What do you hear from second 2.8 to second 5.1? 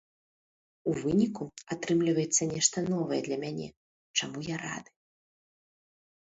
новае для мяне, чаму я рады.